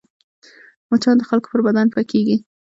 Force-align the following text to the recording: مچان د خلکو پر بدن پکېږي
مچان 0.89 1.15
د 1.19 1.23
خلکو 1.29 1.47
پر 1.53 1.59
بدن 1.67 1.87
پکېږي 1.95 2.37